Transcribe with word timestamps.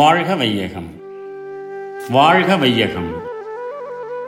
வாழ்க 0.00 0.34
வையகம். 0.34 0.90
வாழ்க 2.10 2.56
வையகம். 2.56 3.22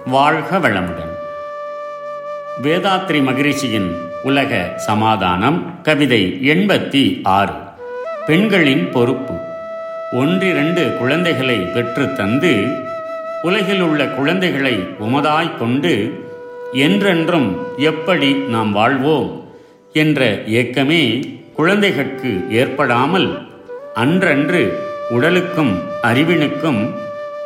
வாழ்க 0.06 0.58
வளமுடன். 0.58 1.12
வேதாத்ரி 2.62 3.22
மகிழ்ச்சியின் 3.22 3.96
உலக 4.22 4.72
சமாதானம் 4.76 5.82
கவிதை 5.82 6.38
எண்பத்தி 6.42 7.20
ஆறு 7.22 7.52
பெண்களின் 8.26 8.90
பொறுப்பு. 8.90 9.34
ஒன்றிரண்டு 10.12 10.96
குழந்தைகளை 10.98 11.56
பெற்று 11.56 12.12
தந்து 12.12 12.66
உலகில் 13.42 13.80
உள்ள 13.80 14.06
குழந்தைகளை 14.06 14.74
உமதாய் 15.00 15.58
கொண்டு 15.58 16.24
என்றென்றும் 16.72 17.66
எப்படி 17.76 18.32
நாம் 18.34 18.72
வாழ்வோம் 18.72 19.50
என்ற 19.92 20.24
ஏக்கமே 20.34 21.22
குழந்தைகளுக்கு 21.54 22.46
ஏற்படாமல் 22.50 23.48
அன்றன்று 23.94 24.90
உடலுக்கும் 25.12 25.72
அறிவினுக்கும் 26.02 26.90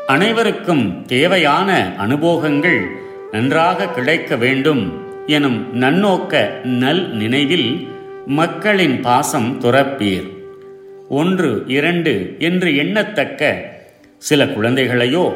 அனைவருக்கும் 0.07 1.05
தேவையான 1.07 1.95
அனுபோகங்கள் 1.99 2.87
நன்றாக 3.33 3.89
கிடைக்க 3.89 4.37
வேண்டும் 4.37 4.83
எனும் 5.27 5.83
நன்னோக்க 5.83 6.63
நல் 6.63 7.11
நினைவில் 7.11 7.89
மக்களின் 8.27 9.01
பாசம் 9.01 9.61
துறப்பீர். 9.61 10.29
ஒன்று 11.09 11.65
இரண்டு 11.67 12.37
என்று 12.39 12.71
எண்ணத்தக்க 12.71 13.53
சில 14.19 14.47
குழந்தைகளையோ 14.47 15.35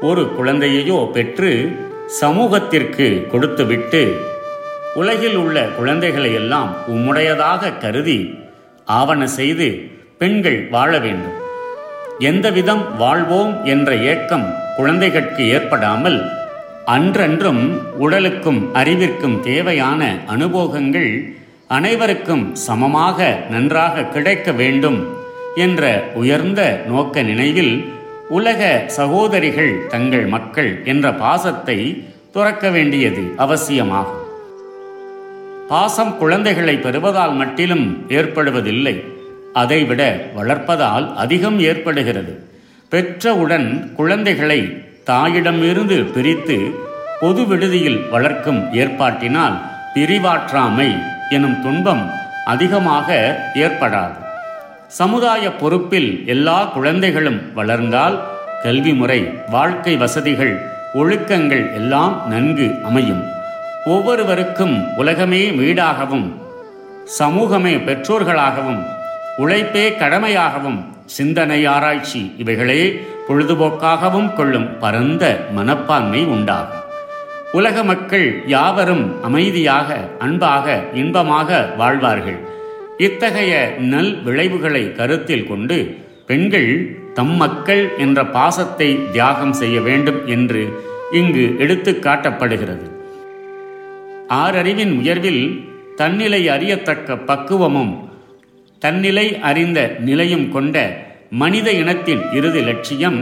ஒரு 0.00 0.24
குழந்தையையோ 0.38 1.10
பெற்று 1.12 1.72
சமூகத்திற்கு 2.06 3.26
கொடுத்துவிட்டு 3.30 4.16
உலகில் 4.94 5.36
உள்ள 5.36 5.64
குழந்தைகளை 5.64 6.34
எல்லாம் 6.34 6.76
உம்முடையதாக 6.88 7.78
கருதி 7.78 8.38
ஆவண 8.84 9.26
செய்து 9.26 9.68
பெண்கள் 10.18 10.68
வாழ 10.70 10.98
வேண்டும். 10.98 11.41
எந்தவிதம் 12.18 12.96
வாழ்வோம் 12.96 13.64
என்ற 13.64 13.94
ஏக்கம் 13.94 14.54
குழந்தைகளுக்கு 14.76 15.48
ஏற்படாமல் 15.48 16.30
அன்றன்றும் 16.86 17.80
உடலுக்கும் 17.98 18.74
அறிவிற்கும் 18.74 19.40
தேவையான 19.40 20.16
அனுபோகங்கள் 20.26 21.34
அனைவருக்கும் 21.68 22.54
சமமாக 22.54 23.38
நன்றாக 23.50 24.04
கிடைக்க 24.04 24.52
வேண்டும் 24.52 25.06
என்ற 25.54 26.04
உயர்ந்த 26.14 26.82
நோக்க 26.86 27.22
நினைவில் 27.22 27.84
உலக 28.28 28.84
சகோதரிகள் 28.86 29.86
தங்கள் 29.86 30.26
மக்கள் 30.26 30.80
என்ற 30.84 31.12
பாசத்தை 31.12 32.04
துறக்க 32.32 32.70
வேண்டியது 32.70 33.32
அவசியமாகும். 33.36 34.26
பாசம் 35.68 36.18
குழந்தைகளை 36.18 36.76
பெறுவதால் 36.76 37.32
மட்டிலும் 37.32 38.04
ஏற்படுவதில்லை. 38.08 39.11
அதைவிட 39.52 40.20
வளர்ப்பதால் 40.34 41.16
அதிகம் 41.16 41.60
ஏற்படுகிறது. 41.60 42.46
பெற்றவுடன் 42.90 43.92
குழந்தைகளை 43.92 44.82
தாயிடமிருந்து 45.06 46.12
பிரித்து 46.12 46.74
பொது 47.20 47.46
விடுதியில் 47.46 48.08
வளர்க்கும் 48.10 48.72
ஏற்பாட்டினால் 48.72 49.56
பிரிவாற்றாமை 49.94 50.98
எனும் 51.30 51.62
துன்பம் 51.62 52.10
அதிகமாக 52.44 53.38
ஏற்படாது. 53.54 54.16
சமுதாய 54.88 55.52
பொறுப்பில் 55.52 56.22
எல்லா 56.26 56.64
குழந்தைகளும் 56.64 57.54
வளர்ந்தால் 57.54 58.22
கல்வி 58.62 58.94
முறை 58.94 59.20
வாழ்க்கை 59.50 59.96
வசதிகள் 59.96 60.62
ஒழுக்கங்கள் 60.94 61.74
எல்லாம் 61.74 62.28
நன்கு 62.28 62.74
அமையும். 62.84 63.22
ஒவ்வொருவருக்கும் 63.84 64.96
உலகமே 64.96 65.50
வீடாகவும் 65.50 66.32
சமூகமே 67.04 67.76
பெற்றோர்களாகவும் 67.76 69.00
உழைப்பே 69.38 69.90
கடமையாகவும் 69.90 70.84
சிந்தனை 71.06 71.66
ஆராய்ச்சி 71.66 72.32
இவைகளே 72.36 73.00
பொழுதுபோக்காகவும் 73.28 74.34
கொள்ளும் 74.34 74.78
பரந்த 74.78 75.46
மனப்பான்மை 75.52 76.24
உண்டாகும். 76.24 76.82
உலக 77.52 77.82
மக்கள் 77.82 78.42
யாவரும் 78.46 79.22
அமைதியாக 79.22 79.96
அன்பாக 80.18 80.82
இன்பமாக 80.94 81.74
வாழ்வார்கள். 81.76 82.38
இத்தகைய 82.98 83.74
நல் 83.78 84.22
விளைவுகளை 84.22 84.92
கருத்தில் 84.92 85.46
கொண்டு 85.46 85.96
பெண்கள் 86.26 86.96
தம் 87.14 87.36
மக்கள் 87.36 87.96
என்ற 87.98 88.26
பாசத்தை 88.26 89.08
தியாகம் 89.12 89.52
செய்ய 89.52 89.80
வேண்டும் 89.80 90.26
என்று 90.26 90.72
இங்கு 91.12 91.54
எடுத்து 91.58 91.92
காட்டப்படுகிறது. 91.92 92.90
ஆறறிவின் 94.28 94.98
உயர்வில் 95.00 95.64
தன்னிலை 95.96 96.48
அறியத்தக்க 96.48 97.16
பக்குவமும் 97.16 98.11
தன்னிலை 98.82 99.26
அறிந்த 99.40 99.78
நிலையும் 100.00 100.46
கொண்ட 100.50 100.76
மனித 101.32 101.68
இனத்தின் 101.72 102.22
இறுதி 102.32 102.60
லட்சியம் 102.60 103.18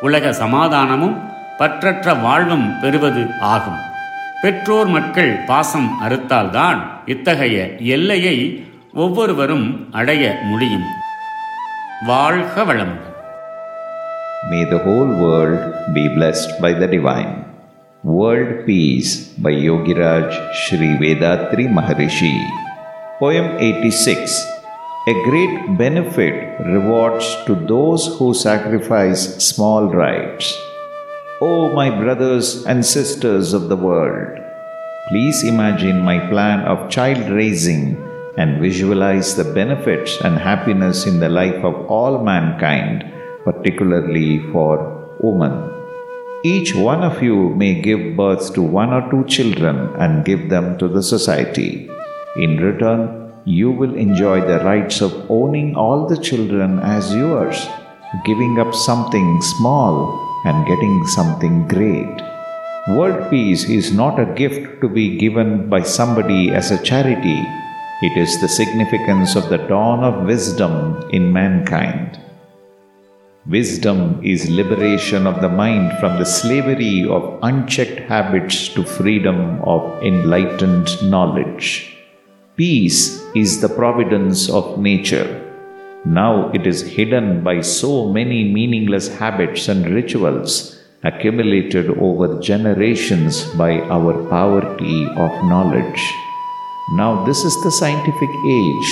உலக 0.00 0.32
சமாதானமும் 0.40 1.16
பற்றற்ற 1.58 2.08
வாழ்வும் 2.22 2.66
பெறுவது 2.80 3.22
ஆகும் 3.52 3.80
பெற்றோர் 4.42 4.90
மக்கள் 4.96 5.32
பாசம் 5.46 5.88
அறுத்தால்தான் 6.04 6.80
இத்தகைய 7.06 7.58
எல்லையை 7.94 8.36
ஒவ்வொருவரும் 8.96 9.66
அடைய 9.92 10.24
முடியும் 10.44 10.88
வாழ்க 12.06 12.64
வளமுடன் 12.64 13.04
May 14.50 14.62
the 14.64 14.78
whole 14.78 15.10
world 15.22 15.62
be 15.92 16.04
blessed 16.08 16.52
by 16.62 16.70
the 16.72 16.88
divine. 16.88 17.32
World 18.04 18.50
Peace 18.66 19.12
by 19.36 19.52
Yogiraj 19.66 20.28
Sri 20.54 20.90
Vedatri 21.00 21.66
Maharishi. 21.68 22.32
Poem 23.20 23.46
86 23.62 24.57
A 25.08 25.12
great 25.24 25.78
benefit 25.78 26.34
rewards 26.66 27.26
to 27.46 27.54
those 27.54 28.18
who 28.18 28.34
sacrifice 28.34 29.22
small 29.42 29.84
rights. 29.88 30.46
O 31.40 31.72
my 31.72 31.88
brothers 31.88 32.66
and 32.66 32.84
sisters 32.84 33.54
of 33.58 33.70
the 33.70 33.80
world, 33.88 34.38
please 35.08 35.44
imagine 35.44 36.08
my 36.08 36.18
plan 36.32 36.60
of 36.72 36.90
child 36.90 37.30
raising 37.30 37.96
and 38.36 38.60
visualize 38.60 39.34
the 39.34 39.48
benefits 39.60 40.20
and 40.20 40.36
happiness 40.36 41.06
in 41.06 41.20
the 41.20 41.30
life 41.40 41.64
of 41.70 41.86
all 41.86 42.22
mankind, 42.22 43.06
particularly 43.44 44.40
for 44.52 44.74
women. 45.20 45.54
Each 46.44 46.74
one 46.74 47.02
of 47.02 47.22
you 47.22 47.54
may 47.62 47.80
give 47.80 48.14
birth 48.14 48.52
to 48.56 48.62
one 48.80 48.92
or 48.92 49.08
two 49.10 49.24
children 49.36 49.78
and 49.96 50.26
give 50.26 50.50
them 50.50 50.76
to 50.76 50.86
the 50.86 51.02
society. 51.02 51.88
In 52.36 52.58
return, 52.58 53.17
you 53.48 53.70
will 53.70 53.94
enjoy 53.94 54.40
the 54.42 54.62
rights 54.62 55.00
of 55.00 55.30
owning 55.30 55.74
all 55.74 56.06
the 56.06 56.18
children 56.18 56.78
as 56.80 57.14
yours, 57.14 57.66
giving 58.26 58.58
up 58.60 58.74
something 58.74 59.40
small 59.40 59.92
and 60.44 60.66
getting 60.66 61.06
something 61.06 61.66
great. 61.66 62.20
World 62.88 63.30
peace 63.30 63.64
is 63.68 63.90
not 63.90 64.20
a 64.20 64.34
gift 64.34 64.82
to 64.82 64.88
be 64.88 65.16
given 65.16 65.68
by 65.70 65.80
somebody 65.80 66.50
as 66.50 66.70
a 66.70 66.82
charity. 66.82 67.40
It 68.02 68.18
is 68.18 68.38
the 68.40 68.48
significance 68.48 69.34
of 69.34 69.48
the 69.48 69.64
dawn 69.72 70.04
of 70.04 70.26
wisdom 70.26 71.08
in 71.10 71.32
mankind. 71.32 72.20
Wisdom 73.46 74.20
is 74.22 74.50
liberation 74.50 75.26
of 75.26 75.40
the 75.40 75.48
mind 75.48 75.98
from 76.00 76.18
the 76.18 76.26
slavery 76.26 77.08
of 77.08 77.38
unchecked 77.42 78.00
habits 78.00 78.68
to 78.74 78.84
freedom 78.84 79.62
of 79.62 80.02
enlightened 80.02 80.90
knowledge. 81.02 81.97
Peace 82.58 83.22
is 83.36 83.60
the 83.60 83.68
providence 83.68 84.50
of 84.50 84.80
nature. 84.80 85.28
Now 86.04 86.50
it 86.50 86.66
is 86.66 86.82
hidden 86.82 87.44
by 87.44 87.60
so 87.60 88.12
many 88.12 88.52
meaningless 88.52 89.06
habits 89.06 89.68
and 89.68 89.94
rituals 89.94 90.76
accumulated 91.04 91.88
over 92.00 92.40
generations 92.40 93.44
by 93.54 93.78
our 93.82 94.12
poverty 94.28 95.06
of 95.06 95.30
knowledge. 95.46 96.02
Now, 96.96 97.24
this 97.24 97.44
is 97.44 97.54
the 97.62 97.70
scientific 97.70 98.30
age. 98.50 98.90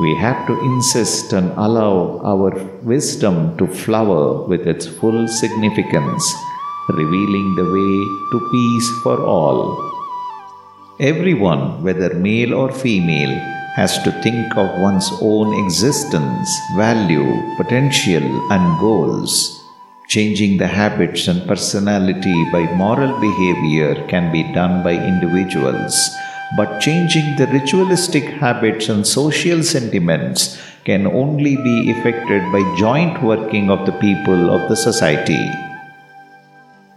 We 0.00 0.16
have 0.16 0.46
to 0.46 0.58
insist 0.64 1.34
and 1.34 1.52
allow 1.58 2.22
our 2.24 2.56
wisdom 2.82 3.54
to 3.58 3.66
flower 3.66 4.48
with 4.48 4.66
its 4.66 4.86
full 4.86 5.28
significance, 5.28 6.24
revealing 6.88 7.54
the 7.54 7.68
way 7.68 7.94
to 8.32 8.48
peace 8.50 8.88
for 9.02 9.20
all. 9.22 9.93
Everyone, 11.00 11.82
whether 11.82 12.14
male 12.14 12.54
or 12.54 12.70
female, 12.70 13.34
has 13.74 14.00
to 14.04 14.12
think 14.22 14.56
of 14.56 14.80
one's 14.80 15.10
own 15.20 15.52
existence, 15.66 16.48
value, 16.76 17.34
potential, 17.56 18.22
and 18.52 18.78
goals. 18.78 19.60
Changing 20.06 20.56
the 20.56 20.68
habits 20.68 21.26
and 21.26 21.48
personality 21.48 22.48
by 22.52 22.72
moral 22.76 23.18
behavior 23.18 24.06
can 24.06 24.30
be 24.30 24.44
done 24.52 24.84
by 24.84 24.92
individuals, 24.92 26.14
but 26.56 26.78
changing 26.78 27.34
the 27.34 27.48
ritualistic 27.48 28.22
habits 28.38 28.88
and 28.88 29.04
social 29.04 29.64
sentiments 29.64 30.62
can 30.84 31.08
only 31.08 31.56
be 31.56 31.90
effected 31.90 32.40
by 32.52 32.62
joint 32.78 33.20
working 33.20 33.68
of 33.68 33.84
the 33.84 33.98
people 33.98 34.48
of 34.48 34.68
the 34.68 34.76
society. 34.76 35.50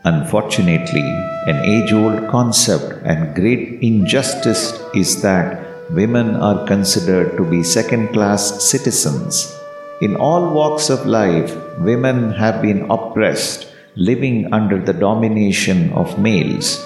Unfortunately, 0.07 1.09
an 1.51 1.57
age 1.65 1.91
old 1.91 2.29
concept 2.29 3.03
and 3.03 3.35
great 3.35 3.79
injustice 3.81 4.79
is 4.95 5.21
that 5.21 5.91
women 5.91 6.33
are 6.37 6.65
considered 6.65 7.35
to 7.35 7.43
be 7.43 7.61
second 7.61 8.13
class 8.13 8.63
citizens. 8.63 9.53
In 9.99 10.15
all 10.15 10.53
walks 10.53 10.89
of 10.89 11.05
life, 11.05 11.51
women 11.79 12.31
have 12.31 12.61
been 12.61 12.89
oppressed, 12.89 13.67
living 13.97 14.53
under 14.53 14.79
the 14.79 14.93
domination 14.93 15.91
of 15.91 16.17
males. 16.17 16.81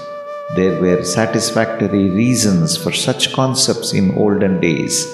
There 0.55 0.81
were 0.81 1.03
satisfactory 1.03 2.09
reasons 2.09 2.75
for 2.75 2.91
such 2.91 3.33
concepts 3.33 3.93
in 3.93 4.17
olden 4.17 4.59
days. 4.59 5.05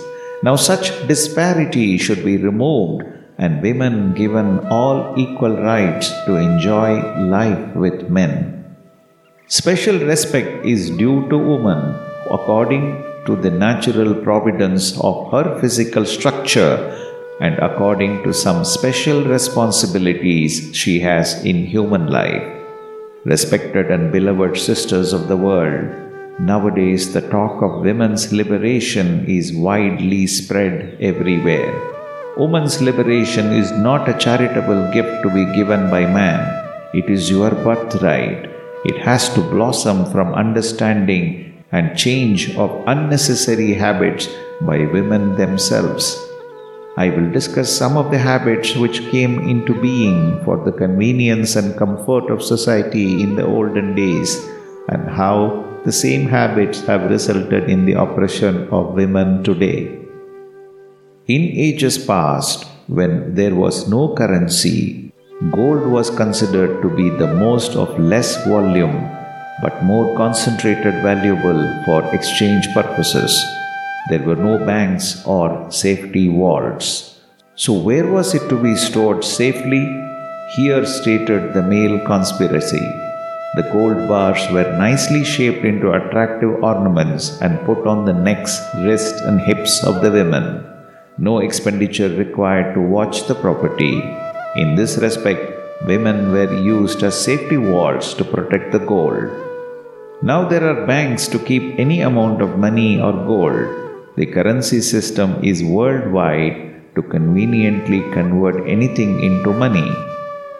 Now, 0.43 0.55
such 0.55 0.95
disparity 1.09 1.97
should 1.97 2.23
be 2.23 2.37
removed 2.37 3.03
and 3.37 3.61
women 3.61 4.13
given 4.13 4.59
all 4.67 5.13
equal 5.17 5.55
rights 5.57 6.09
to 6.25 6.35
enjoy 6.35 6.99
life 7.37 7.75
with 7.75 8.09
men. 8.09 8.65
Special 9.47 9.99
respect 9.99 10.65
is 10.65 10.89
due 10.89 11.27
to 11.29 11.37
woman 11.37 11.95
according 12.31 13.03
to 13.25 13.35
the 13.35 13.51
natural 13.51 14.15
providence 14.15 14.99
of 15.01 15.31
her 15.31 15.59
physical 15.59 16.05
structure 16.05 16.75
and 17.39 17.59
according 17.59 18.23
to 18.23 18.33
some 18.33 18.65
special 18.65 19.23
responsibilities 19.23 20.75
she 20.75 20.99
has 20.99 21.43
in 21.45 21.65
human 21.65 22.07
life. 22.07 22.47
Respected 23.25 23.91
and 23.91 24.11
beloved 24.11 24.57
sisters 24.57 25.13
of 25.13 25.27
the 25.27 25.37
world, 25.37 25.87
nowadays 26.39 27.13
the 27.13 27.21
talk 27.21 27.61
of 27.61 27.81
women's 27.81 28.33
liberation 28.33 29.25
is 29.27 29.53
widely 29.53 30.25
spread 30.25 30.97
everywhere. 30.99 31.96
Woman's 32.39 32.83
liberation 32.83 33.51
is 33.51 33.71
not 33.71 34.07
a 34.07 34.17
charitable 34.17 34.91
gift 34.93 35.23
to 35.23 35.29
be 35.29 35.45
given 35.55 35.89
by 35.89 36.01
man, 36.05 36.39
it 36.93 37.09
is 37.09 37.31
your 37.31 37.49
birthright. 37.49 38.49
It 38.85 38.97
has 38.99 39.27
to 39.33 39.41
blossom 39.41 40.05
from 40.11 40.35
understanding 40.35 41.63
and 41.71 41.97
change 41.97 42.55
of 42.55 42.83
unnecessary 42.85 43.73
habits 43.73 44.29
by 44.61 44.85
women 44.85 45.35
themselves. 45.35 46.15
I 46.95 47.09
will 47.09 47.31
discuss 47.31 47.75
some 47.75 47.97
of 47.97 48.11
the 48.11 48.19
habits 48.19 48.75
which 48.75 49.09
came 49.09 49.39
into 49.39 49.73
being 49.81 50.39
for 50.45 50.63
the 50.63 50.71
convenience 50.71 51.55
and 51.55 51.75
comfort 51.75 52.29
of 52.29 52.43
society 52.43 53.23
in 53.23 53.35
the 53.35 53.47
olden 53.47 53.95
days 53.95 54.47
and 54.89 55.09
how 55.09 55.65
the 55.85 55.91
same 55.91 56.27
habits 56.27 56.81
have 56.81 57.09
resulted 57.09 57.67
in 57.67 57.85
the 57.85 57.93
oppression 57.93 58.69
of 58.69 58.93
women 58.93 59.43
today. 59.43 60.06
In 61.27 61.41
ages 61.41 61.97
past, 61.97 62.65
when 62.87 63.35
there 63.35 63.53
was 63.53 63.89
no 63.89 64.15
currency, 64.15 65.11
gold 65.51 65.85
was 65.85 66.09
considered 66.09 66.81
to 66.81 66.89
be 66.89 67.09
the 67.09 67.33
most 67.33 67.75
of 67.75 67.99
less 67.99 68.45
volume 68.45 68.95
but 69.61 69.83
more 69.83 70.15
concentrated 70.15 71.01
valuable 71.03 71.61
for 71.83 71.99
exchange 72.15 72.69
purposes. 72.73 73.33
There 74.09 74.23
were 74.23 74.37
no 74.37 74.57
banks 74.65 75.25
or 75.25 75.69
safety 75.69 76.29
vaults. 76.29 77.19
So, 77.55 77.73
where 77.73 78.07
was 78.07 78.33
it 78.33 78.47
to 78.47 78.61
be 78.61 78.75
stored 78.75 79.25
safely? 79.25 79.83
Here 80.55 80.85
stated 80.85 81.53
the 81.53 81.61
male 81.61 81.99
conspiracy. 82.05 82.85
The 83.55 83.69
gold 83.73 84.07
bars 84.07 84.49
were 84.53 84.77
nicely 84.77 85.25
shaped 85.25 85.65
into 85.65 85.91
attractive 85.91 86.63
ornaments 86.63 87.41
and 87.41 87.65
put 87.65 87.85
on 87.85 88.05
the 88.05 88.13
necks, 88.13 88.61
wrists, 88.77 89.19
and 89.19 89.41
hips 89.41 89.83
of 89.83 90.01
the 90.01 90.11
women. 90.11 90.66
No 91.19 91.39
expenditure 91.39 92.09
required 92.09 92.75
to 92.75 92.79
watch 92.79 93.25
the 93.27 93.33
property. 93.33 94.03
In 94.55 94.75
this 94.75 94.99
respect, 94.99 95.41
women 95.87 96.31
were 96.31 96.53
used 96.53 97.01
as 97.01 97.19
safety 97.19 97.57
walls 97.57 98.13
to 98.13 98.23
protect 98.23 98.71
the 98.71 98.85
gold. 98.85 99.25
Now 100.21 100.47
there 100.47 100.63
are 100.69 100.85
banks 100.85 101.27
to 101.29 101.39
keep 101.39 101.79
any 101.79 102.01
amount 102.01 102.43
of 102.43 102.59
money 102.59 103.01
or 103.01 103.13
gold. 103.13 104.13
The 104.15 104.27
currency 104.27 104.79
system 104.79 105.43
is 105.43 105.63
worldwide 105.63 106.93
to 106.93 107.01
conveniently 107.01 108.01
convert 108.11 108.67
anything 108.67 109.23
into 109.23 109.53
money. 109.53 109.91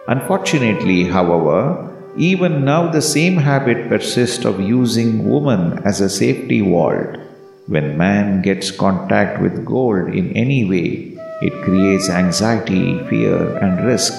Unfortunately, 0.08 1.04
however, 1.04 1.94
even 2.16 2.64
now 2.64 2.90
the 2.90 3.02
same 3.02 3.36
habit 3.36 3.88
persists 3.88 4.44
of 4.44 4.60
using 4.60 5.30
women 5.30 5.78
as 5.84 6.00
a 6.00 6.10
safety 6.10 6.60
vault. 6.62 7.27
When 7.68 7.96
man 7.96 8.42
gets 8.42 8.70
contact 8.70 9.40
with 9.40 9.64
gold 9.64 10.08
in 10.14 10.32
any 10.32 10.64
way, 10.64 11.14
it 11.42 11.62
creates 11.62 12.08
anxiety, 12.08 12.98
fear, 13.08 13.56
and 13.58 13.86
risk. 13.86 14.12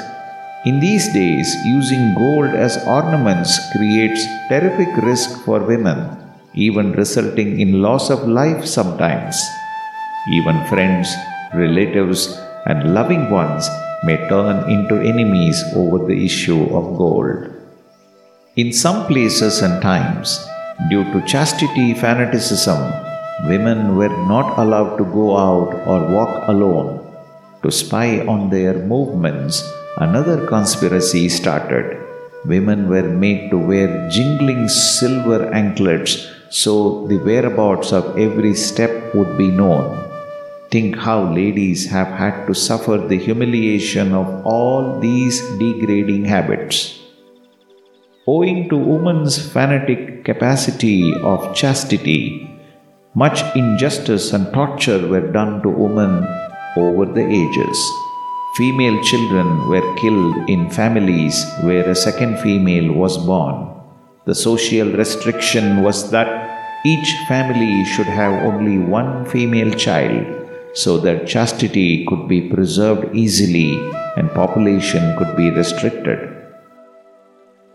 In 0.65 0.79
these 0.79 1.11
days, 1.11 1.49
using 1.65 2.13
gold 2.13 2.53
as 2.53 2.77
ornaments 2.85 3.57
creates 3.75 4.23
terrific 4.49 4.95
risk 5.03 5.43
for 5.43 5.59
women 5.59 6.29
even 6.53 6.91
resulting 6.93 7.59
in 7.59 7.81
loss 7.81 8.09
of 8.09 8.27
life 8.27 8.65
sometimes. 8.65 9.35
Even 10.29 10.65
friends, 10.67 11.09
relatives, 11.53 12.37
and 12.65 12.93
loving 12.93 13.29
ones 13.29 13.69
may 14.03 14.17
turn 14.29 14.69
into 14.69 14.95
enemies 15.01 15.63
over 15.75 16.05
the 16.05 16.25
issue 16.25 16.63
of 16.75 16.97
gold. 16.97 17.49
In 18.55 18.73
some 18.73 19.05
places 19.07 19.61
and 19.61 19.81
times, 19.81 20.39
due 20.89 21.03
to 21.13 21.25
chastity 21.25 21.93
fanaticism, 21.93 23.08
women 23.47 23.95
were 23.95 24.15
not 24.27 24.57
allowed 24.57 24.97
to 24.97 25.05
go 25.05 25.37
out 25.37 25.73
or 25.87 25.99
walk 26.15 26.47
alone. 26.47 27.05
To 27.63 27.71
spy 27.71 28.25
on 28.25 28.49
their 28.49 28.73
movements, 28.73 29.63
another 29.97 30.47
conspiracy 30.47 31.29
started. 31.29 31.97
Women 32.45 32.87
were 32.89 33.09
made 33.25 33.51
to 33.51 33.57
wear 33.57 34.09
jingling 34.09 34.67
silver 34.69 35.51
anklets 35.53 36.27
so 36.49 37.05
the 37.07 37.17
whereabouts 37.17 37.91
of 37.91 38.17
every 38.17 38.53
step 38.55 39.13
would 39.13 39.37
be 39.37 39.51
known. 39.51 39.85
Think 40.71 40.97
how 40.97 41.33
ladies 41.33 41.89
have 41.89 42.07
had 42.07 42.45
to 42.47 42.53
suffer 42.53 42.97
the 42.97 43.17
humiliation 43.17 44.13
of 44.13 44.45
all 44.45 44.99
these 44.99 45.41
degrading 45.57 46.25
habits. 46.25 46.99
Owing 48.27 48.69
to 48.69 48.77
woman's 48.77 49.37
fanatic 49.51 50.23
capacity 50.23 51.13
of 51.21 51.55
chastity, 51.55 52.48
much 53.15 53.43
injustice 53.55 54.33
and 54.33 54.53
torture 54.53 55.07
were 55.07 55.31
done 55.31 55.61
to 55.63 55.69
women 55.69 56.27
over 56.77 57.05
the 57.05 57.25
ages. 57.25 57.91
Female 58.55 59.01
children 59.03 59.67
were 59.67 59.95
killed 59.95 60.47
in 60.47 60.69
families 60.69 61.43
where 61.61 61.89
a 61.89 61.95
second 61.95 62.39
female 62.39 62.93
was 62.93 63.17
born. 63.17 63.67
The 64.25 64.35
social 64.35 64.91
restriction 64.91 65.81
was 65.81 66.11
that 66.11 66.85
each 66.85 67.15
family 67.27 67.83
should 67.83 68.05
have 68.05 68.43
only 68.43 68.77
one 68.77 69.25
female 69.25 69.71
child 69.71 70.27
so 70.75 70.99
that 70.99 71.27
chastity 71.27 72.05
could 72.05 72.27
be 72.27 72.49
preserved 72.49 73.15
easily 73.15 73.71
and 74.17 74.29
population 74.31 75.17
could 75.17 75.35
be 75.35 75.49
restricted. 75.49 76.38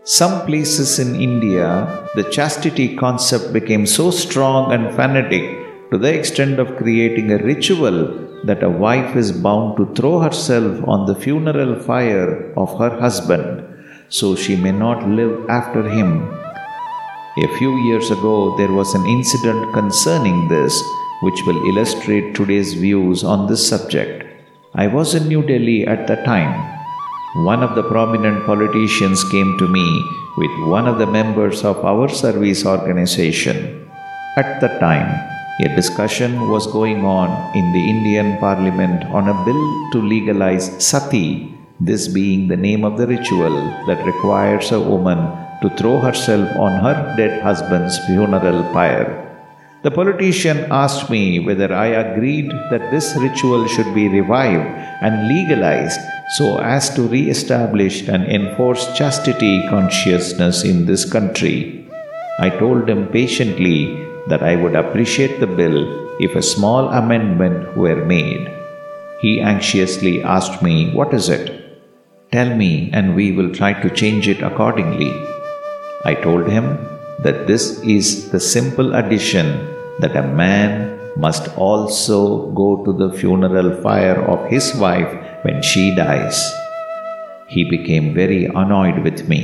Some 0.05 0.45
places 0.45 0.99
in 0.99 1.19
India, 1.19 2.07
the 2.15 2.29
chastity 2.31 2.95
concept 2.95 3.51
became 3.51 3.85
so 3.85 4.11
strong 4.11 4.71
and 4.71 4.95
fanatic 4.95 5.43
to 5.91 5.97
the 5.97 6.13
extent 6.13 6.59
of 6.59 6.77
creating 6.77 7.31
a 7.31 7.43
ritual 7.43 7.97
that 8.45 8.63
a 8.63 8.69
wife 8.69 9.15
is 9.15 9.31
bound 9.31 9.77
to 9.77 9.93
throw 9.95 10.19
herself 10.19 10.81
on 10.87 11.05
the 11.05 11.15
funeral 11.15 11.75
fire 11.79 12.53
of 12.55 12.77
her 12.79 12.99
husband 12.99 13.63
so 14.09 14.35
she 14.35 14.55
may 14.55 14.71
not 14.71 15.07
live 15.09 15.49
after 15.49 15.81
him 15.89 16.09
a 17.37 17.57
few 17.57 17.75
years 17.83 18.11
ago, 18.11 18.55
there 18.55 18.71
was 18.71 18.95
an 18.95 19.05
incident 19.07 19.73
concerning 19.73 20.47
this 20.47 20.81
which 21.21 21.41
will 21.45 21.67
illustrate 21.67 22.33
today's 22.33 22.73
views 22.75 23.25
on 23.25 23.47
this 23.47 23.67
subject. 23.67 24.23
I 24.73 24.87
was 24.87 25.15
in 25.15 25.27
New 25.27 25.41
Delhi 25.41 25.85
at 25.85 26.07
the 26.07 26.15
time. 26.23 26.74
One 27.35 27.63
of 27.63 27.75
the 27.75 27.83
prominent 27.83 28.45
politicians 28.45 29.21
came 29.27 29.57
to 29.57 29.67
me 29.67 29.83
with 30.37 30.69
one 30.71 30.87
of 30.87 30.99
the 30.99 31.05
members 31.05 31.65
of 31.65 31.83
our 31.83 32.07
service 32.07 32.65
organization. 32.65 33.91
At 34.37 34.61
the 34.61 34.69
time, 34.79 35.11
a 35.59 35.75
discussion 35.75 36.47
was 36.47 36.65
going 36.71 37.03
on 37.03 37.27
in 37.53 37.73
the 37.73 37.89
Indian 37.89 38.37
Parliament 38.39 39.03
on 39.11 39.27
a 39.27 39.43
bill 39.43 39.91
to 39.91 39.99
legalize 39.99 40.71
sati, 40.79 41.53
this 41.81 42.07
being 42.07 42.47
the 42.47 42.55
name 42.55 42.85
of 42.85 42.97
the 42.97 43.05
ritual 43.05 43.51
that 43.87 44.05
requires 44.05 44.71
a 44.71 44.79
woman 44.79 45.19
to 45.61 45.69
throw 45.75 45.99
herself 45.99 46.47
on 46.55 46.79
her 46.79 47.15
dead 47.17 47.43
husband's 47.43 47.99
funeral 48.05 48.63
pyre. 48.71 49.11
The 49.83 49.91
politician 49.91 50.71
asked 50.71 51.09
me 51.09 51.41
whether 51.41 51.73
I 51.73 51.87
agreed 51.87 52.49
that 52.71 52.91
this 52.91 53.13
ritual 53.19 53.67
should 53.67 53.93
be 53.93 54.07
revived 54.07 54.71
and 55.03 55.27
legalized 55.27 55.99
so 56.27 56.57
as 56.57 56.89
to 56.95 57.03
re 57.03 57.29
establish 57.29 58.07
and 58.07 58.25
enforce 58.25 58.91
chastity 58.97 59.67
consciousness 59.69 60.63
in 60.63 60.85
this 60.85 61.05
country. 61.05 61.87
I 62.39 62.49
told 62.49 62.89
him 62.89 63.07
patiently 63.07 64.05
that 64.27 64.43
I 64.43 64.55
would 64.55 64.75
appreciate 64.75 65.39
the 65.39 65.47
bill 65.47 66.17
if 66.19 66.35
a 66.35 66.41
small 66.41 66.89
amendment 66.89 67.77
were 67.77 68.03
made. 68.03 68.51
He 69.21 69.39
anxiously 69.39 70.23
asked 70.23 70.61
me, 70.61 70.91
What 70.91 71.13
is 71.13 71.29
it? 71.29 71.61
Tell 72.31 72.55
me, 72.55 72.89
and 72.91 73.15
we 73.15 73.31
will 73.31 73.53
try 73.53 73.73
to 73.81 73.89
change 73.89 74.27
it 74.27 74.41
accordingly. 74.41 75.13
I 76.03 76.15
told 76.15 76.47
him 76.47 76.77
that 77.19 77.47
this 77.47 77.79
is 77.83 78.31
the 78.31 78.39
simple 78.39 78.95
addition 78.95 79.47
that 79.99 80.17
a 80.17 80.27
man 80.27 80.99
must 81.15 81.55
also 81.57 82.51
go 82.51 82.83
to 82.83 82.91
the 82.91 83.13
funeral 83.17 83.81
fire 83.81 84.21
of 84.23 84.49
his 84.49 84.75
wife 84.75 85.24
when 85.45 85.61
she 85.61 85.83
dies. 85.93 86.37
He 87.47 87.63
became 87.75 88.13
very 88.13 88.45
annoyed 88.45 88.99
with 88.99 89.29
me. 89.29 89.41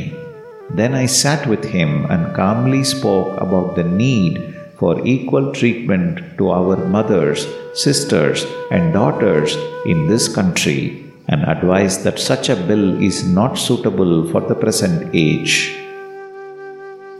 Then 0.79 0.93
I 0.95 1.05
sat 1.05 1.45
with 1.47 1.63
him 1.63 2.05
and 2.05 2.35
calmly 2.35 2.83
spoke 2.83 3.39
about 3.39 3.75
the 3.75 3.83
need 3.83 4.55
for 4.79 5.05
equal 5.05 5.53
treatment 5.53 6.37
to 6.37 6.49
our 6.49 6.77
mothers, 6.95 7.45
sisters, 7.73 8.45
and 8.71 8.93
daughters 8.93 9.55
in 9.85 10.07
this 10.07 10.27
country 10.33 11.03
and 11.27 11.43
advised 11.43 12.03
that 12.05 12.19
such 12.19 12.49
a 12.49 12.55
bill 12.69 13.01
is 13.09 13.27
not 13.27 13.57
suitable 13.57 14.27
for 14.31 14.41
the 14.41 14.55
present 14.55 15.11
age. 15.13 15.77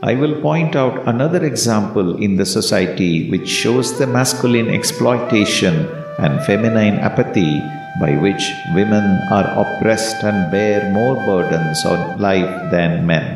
I 0.02 0.14
will 0.14 0.40
point 0.40 0.74
out 0.74 1.06
another 1.06 1.44
example 1.44 2.20
in 2.20 2.34
the 2.34 2.46
society 2.46 3.30
which 3.30 3.48
shows 3.48 3.96
the 3.98 4.08
masculine 4.08 4.68
exploitation 4.68 5.86
and 6.18 6.44
feminine 6.44 6.96
apathy 7.10 7.62
by 8.02 8.12
which 8.24 8.44
women 8.74 9.06
are 9.38 9.48
oppressed 9.62 10.22
and 10.28 10.50
bear 10.50 10.90
more 10.90 11.16
burdens 11.28 11.84
on 11.84 12.20
life 12.28 12.54
than 12.74 13.06
men. 13.06 13.26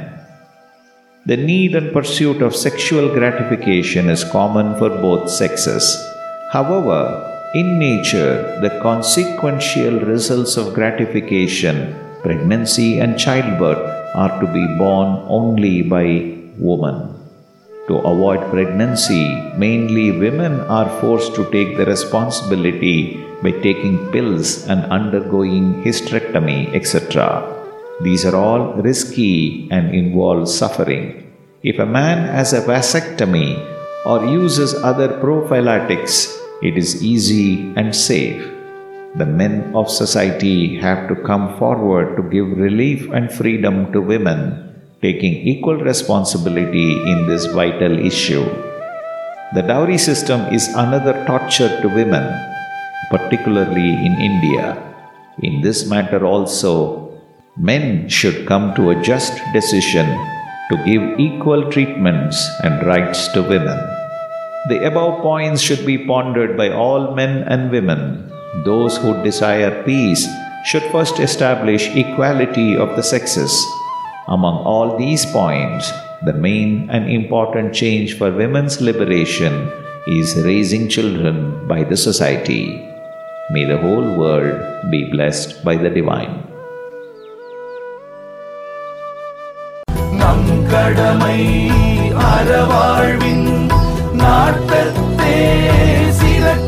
The 1.30 1.36
need 1.36 1.74
and 1.74 1.92
pursuit 1.92 2.40
of 2.42 2.54
sexual 2.54 3.08
gratification 3.18 4.08
is 4.08 4.32
common 4.38 4.68
for 4.78 4.90
both 4.90 5.30
sexes. 5.30 5.86
However, 6.52 7.00
in 7.54 7.78
nature, 7.78 8.60
the 8.60 8.78
consequential 8.82 10.00
results 10.00 10.56
of 10.56 10.74
gratification, 10.74 11.94
pregnancy, 12.22 12.98
and 13.00 13.18
childbirth 13.18 13.84
are 14.14 14.40
to 14.40 14.46
be 14.52 14.66
borne 14.78 15.14
only 15.28 15.82
by 15.82 16.06
woman. 16.58 16.98
To 17.88 17.98
avoid 17.98 18.40
pregnancy, 18.50 19.24
mainly 19.56 20.10
women 20.10 20.60
are 20.78 20.88
forced 21.00 21.34
to 21.36 21.50
take 21.50 21.76
the 21.76 21.86
responsibility 21.86 23.25
by 23.42 23.50
taking 23.50 24.10
pills 24.12 24.66
and 24.66 24.84
undergoing 24.86 25.82
hysterectomy, 25.84 26.74
etc. 26.74 27.42
These 28.02 28.24
are 28.26 28.36
all 28.36 28.74
risky 28.74 29.68
and 29.70 29.94
involve 29.94 30.48
suffering. 30.48 31.32
If 31.62 31.78
a 31.78 31.86
man 31.86 32.28
has 32.28 32.52
a 32.52 32.62
vasectomy 32.62 33.56
or 34.04 34.24
uses 34.24 34.74
other 34.74 35.08
prophylactics, 35.20 36.36
it 36.62 36.76
is 36.76 37.02
easy 37.02 37.72
and 37.76 37.94
safe. 37.94 38.42
The 39.16 39.26
men 39.26 39.74
of 39.74 39.90
society 39.90 40.76
have 40.76 41.08
to 41.08 41.16
come 41.24 41.56
forward 41.58 42.16
to 42.16 42.22
give 42.28 42.58
relief 42.58 43.10
and 43.10 43.32
freedom 43.32 43.92
to 43.92 44.00
women 44.00 44.66
taking 45.02 45.34
equal 45.52 45.76
responsibility 45.76 46.92
in 47.10 47.26
this 47.26 47.46
vital 47.46 47.98
issue. 47.98 48.44
The 49.54 49.62
dowry 49.62 49.98
system 49.98 50.40
is 50.52 50.68
another 50.68 51.14
torture 51.26 51.80
to 51.80 51.88
women, 51.88 52.24
particularly 53.10 53.90
in 54.06 54.20
India. 54.20 54.82
In 55.42 55.60
this 55.60 55.86
matter 55.86 56.24
also, 56.24 57.12
men 57.56 58.08
should 58.08 58.46
come 58.46 58.74
to 58.74 58.90
a 58.90 59.02
just 59.02 59.40
decision 59.52 60.06
to 60.70 60.84
give 60.84 61.20
equal 61.20 61.70
treatments 61.70 62.48
and 62.62 62.86
rights 62.86 63.28
to 63.28 63.42
women. 63.42 63.78
The 64.68 64.84
above 64.86 65.22
points 65.22 65.60
should 65.60 65.86
be 65.86 66.06
pondered 66.06 66.56
by 66.56 66.70
all 66.70 67.14
men 67.14 67.44
and 67.44 67.70
women. 67.70 68.32
Those 68.64 68.96
who 68.96 69.22
desire 69.22 69.82
peace 69.84 70.26
should 70.64 70.82
first 70.90 71.20
establish 71.20 71.94
equality 71.94 72.76
of 72.76 72.96
the 72.96 73.02
sexes 73.02 73.54
among 74.28 74.64
all 74.64 74.98
these 74.98 75.24
points, 75.24 75.92
the 76.24 76.32
main 76.32 76.90
and 76.90 77.08
important 77.08 77.72
change 77.72 78.18
for 78.18 78.32
women's 78.32 78.80
liberation 78.80 79.70
is 80.08 80.42
raising 80.44 80.88
children 80.88 81.66
by 81.68 81.84
the 81.84 81.96
society. 81.96 82.82
May 83.49 83.65
the 83.65 83.77
whole 83.77 84.07
world 84.15 84.53
be 84.89 85.01
blessed 85.05 85.63
by 85.63 85.75
the 85.77 85.91
divine. 85.91 86.33
நம் 90.13 90.49
கடமை 90.71 91.39
அறவாழ்வின் 92.27 93.47
நாட்டத்தே 94.13 95.37
சிறக்க 96.19 96.64